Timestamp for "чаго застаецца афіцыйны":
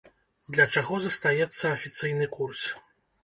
0.75-2.29